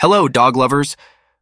[0.00, 0.96] Hello, dog lovers.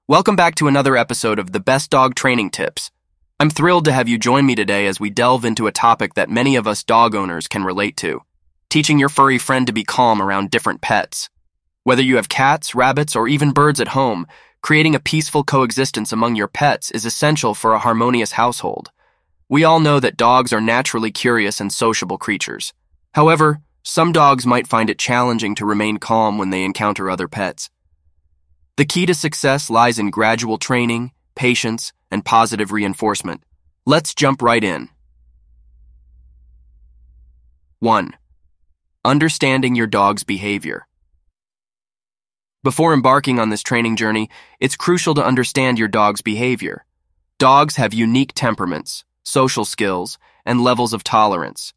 [0.08, 2.90] Welcome back to another episode of the Best Dog Training Tips.
[3.38, 6.28] I'm thrilled to have you join me today as we delve into a topic that
[6.28, 8.20] many of us dog owners can relate to
[8.68, 11.30] teaching your furry friend to be calm around different pets.
[11.84, 14.26] Whether you have cats, rabbits, or even birds at home,
[14.60, 18.90] creating a peaceful coexistence among your pets is essential for a harmonious household.
[19.48, 22.72] We all know that dogs are naturally curious and sociable creatures.
[23.12, 27.70] However, some dogs might find it challenging to remain calm when they encounter other pets.
[28.78, 33.42] The key to success lies in gradual training, patience, and positive reinforcement.
[33.84, 34.88] Let's jump right in.
[37.80, 38.12] 1.
[39.04, 40.86] Understanding your dog's behavior.
[42.62, 44.30] Before embarking on this training journey,
[44.60, 46.84] it's crucial to understand your dog's behavior.
[47.36, 51.74] Dogs have unique temperaments, social skills, and levels of tolerance.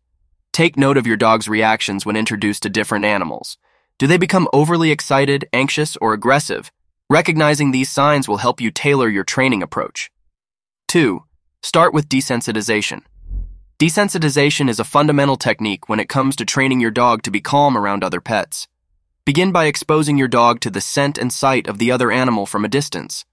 [0.53, 3.57] Take note of your dog's reactions when introduced to different animals.
[3.97, 6.71] Do they become overly excited, anxious, or aggressive?
[7.11, 10.09] Recognizing these signs will help you tailor your training approach.
[10.87, 11.21] 2.
[11.61, 13.01] Start with desensitization.
[13.77, 17.75] Desensitization is a fundamental technique when it comes to training your dog to be calm
[17.75, 18.69] around other pets.
[19.25, 22.63] Begin by exposing your dog to the scent and sight of the other animal from
[22.63, 23.25] a distance.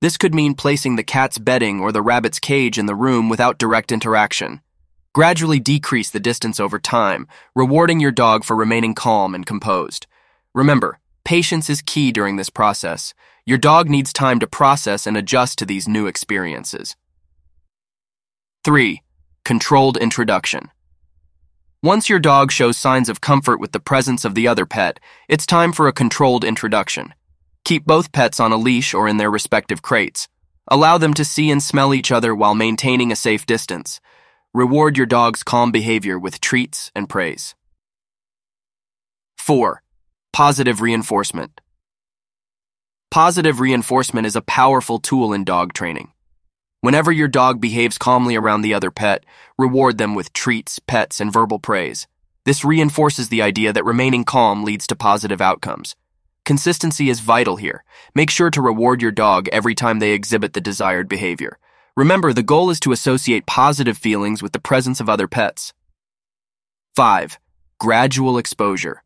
[0.00, 3.58] This could mean placing the cat's bedding or the rabbit's cage in the room without
[3.58, 4.60] direct interaction.
[5.12, 10.08] Gradually decrease the distance over time, rewarding your dog for remaining calm and composed.
[10.52, 10.98] Remember,
[11.30, 13.14] patience is key during this process.
[13.46, 16.96] Your dog needs time to process and adjust to these new experiences.
[18.64, 19.00] 3.
[19.44, 20.72] Controlled introduction.
[21.84, 25.46] Once your dog shows signs of comfort with the presence of the other pet, it's
[25.46, 27.14] time for a controlled introduction.
[27.64, 30.26] Keep both pets on a leash or in their respective crates.
[30.66, 34.00] Allow them to see and smell each other while maintaining a safe distance.
[34.52, 37.54] Reward your dog's calm behavior with treats and praise.
[39.38, 39.80] 4.
[40.32, 41.60] Positive reinforcement.
[43.10, 46.12] Positive reinforcement is a powerful tool in dog training.
[46.82, 49.26] Whenever your dog behaves calmly around the other pet,
[49.58, 52.06] reward them with treats, pets, and verbal praise.
[52.44, 55.96] This reinforces the idea that remaining calm leads to positive outcomes.
[56.44, 57.82] Consistency is vital here.
[58.14, 61.58] Make sure to reward your dog every time they exhibit the desired behavior.
[61.96, 65.74] Remember, the goal is to associate positive feelings with the presence of other pets.
[66.94, 67.38] 5.
[67.80, 69.02] Gradual exposure.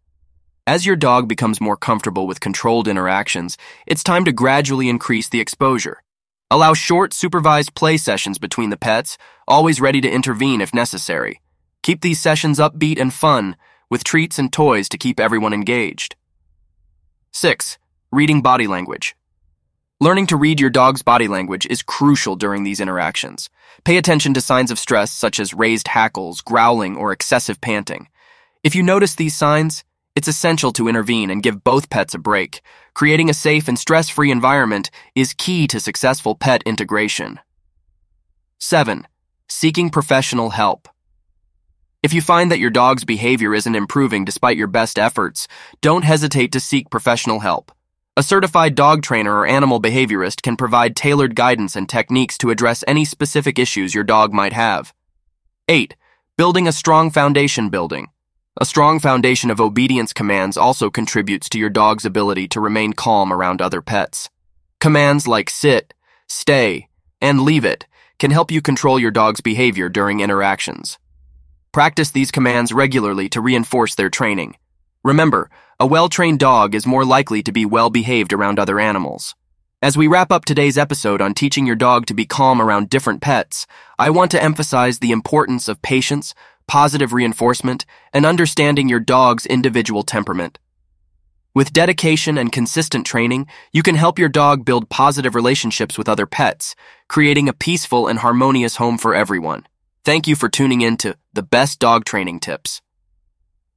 [0.67, 5.41] As your dog becomes more comfortable with controlled interactions, it's time to gradually increase the
[5.41, 6.03] exposure.
[6.51, 11.43] Allow short, supervised play sessions between the pets, always ready to intervene if necessary.
[11.83, 13.57] Keep these sessions upbeat and fun,
[13.91, 16.17] with treats and toys to keep everyone engaged.
[17.33, 17.77] 6.
[18.11, 19.15] Reading body language.
[20.01, 23.51] Learning to read your dog's body language is crucial during these interactions.
[23.85, 28.09] Pay attention to signs of stress such as raised hackles, growling, or excessive panting.
[28.63, 32.61] If you notice these signs, it's essential to intervene and give both pets a break.
[32.95, 37.41] Creating a safe and stress-free environment is key to successful pet integration.
[38.59, 39.07] 7.
[39.49, 40.89] Seeking professional help.
[42.03, 45.49] If you find that your dog's behavior isn't improving despite your best efforts,
[45.81, 47.73] don't hesitate to seek professional help.
[48.17, 52.85] A certified dog trainer or animal behaviorist can provide tailored guidance and techniques to address
[52.87, 54.95] any specific issues your dog might have.
[55.69, 55.97] 8.
[56.37, 58.09] Building a strong foundation building.
[58.61, 63.33] A strong foundation of obedience commands also contributes to your dog's ability to remain calm
[63.33, 64.31] around other pets.
[64.79, 65.93] Commands like sit,
[66.29, 66.87] stay,
[67.21, 67.89] and leave it
[68.21, 71.01] can help you control your dog's behavior during interactions.
[71.73, 74.55] Practice these commands regularly to reinforce their training.
[75.03, 75.51] Remember,
[75.81, 79.35] a well-trained dog is more likely to be well-behaved around other animals.
[79.83, 83.21] As we wrap up today's episode on teaching your dog to be calm around different
[83.21, 83.67] pets,
[83.99, 86.35] I want to emphasize the importance of patience,
[86.67, 90.59] positive reinforcement, and understanding your dog's individual temperament.
[91.55, 96.27] With dedication and consistent training, you can help your dog build positive relationships with other
[96.27, 96.75] pets,
[97.09, 99.65] creating a peaceful and harmonious home for everyone.
[100.05, 102.83] Thank you for tuning in to the best dog training tips.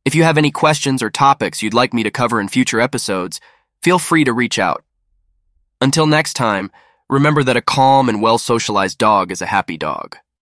[0.05, 3.39] If you have any questions or topics you'd like me to cover in future episodes,
[3.83, 4.83] feel free to reach out.
[5.79, 6.71] Until next time,
[7.09, 10.17] remember that a calm and well socialized dog is a happy dog.